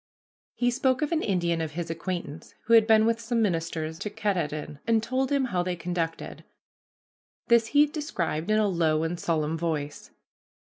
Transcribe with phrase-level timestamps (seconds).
[0.55, 4.09] He spoke of an Indian of his acquaintance who had been with some ministers to
[4.09, 6.43] Katahdin and had told him how they conducted.
[7.49, 10.09] This he described in a low and solemn voice.